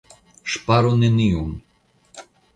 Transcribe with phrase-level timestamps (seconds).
[0.53, 1.53] Ŝparu neniun!